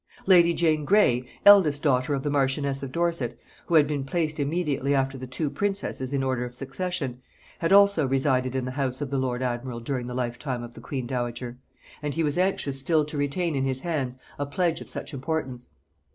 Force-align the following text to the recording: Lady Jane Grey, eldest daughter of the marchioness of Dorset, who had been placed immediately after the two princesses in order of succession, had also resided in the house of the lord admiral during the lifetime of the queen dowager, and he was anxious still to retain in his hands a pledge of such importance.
Lady 0.25 0.51
Jane 0.51 0.83
Grey, 0.83 1.29
eldest 1.45 1.83
daughter 1.83 2.15
of 2.15 2.23
the 2.23 2.31
marchioness 2.31 2.81
of 2.81 2.91
Dorset, 2.91 3.37
who 3.67 3.75
had 3.75 3.85
been 3.85 4.03
placed 4.03 4.39
immediately 4.39 4.95
after 4.95 5.15
the 5.15 5.27
two 5.27 5.47
princesses 5.51 6.11
in 6.11 6.23
order 6.23 6.43
of 6.43 6.55
succession, 6.55 7.21
had 7.59 7.71
also 7.71 8.07
resided 8.07 8.55
in 8.55 8.65
the 8.65 8.71
house 8.71 8.99
of 9.01 9.11
the 9.11 9.19
lord 9.19 9.43
admiral 9.43 9.79
during 9.79 10.07
the 10.07 10.15
lifetime 10.15 10.63
of 10.63 10.73
the 10.73 10.81
queen 10.81 11.05
dowager, 11.05 11.59
and 12.01 12.15
he 12.15 12.23
was 12.23 12.39
anxious 12.39 12.79
still 12.79 13.05
to 13.05 13.15
retain 13.15 13.55
in 13.55 13.65
his 13.65 13.81
hands 13.81 14.17
a 14.39 14.45
pledge 14.47 14.81
of 14.81 14.89
such 14.89 15.13
importance. 15.13 15.69